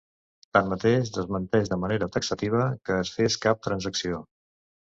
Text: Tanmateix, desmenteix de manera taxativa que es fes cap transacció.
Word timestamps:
Tanmateix, 0.57 1.11
desmenteix 1.17 1.69
de 1.73 1.77
manera 1.83 2.09
taxativa 2.17 2.65
que 2.89 2.99
es 3.05 3.15
fes 3.19 3.39
cap 3.47 3.63
transacció. 3.69 4.27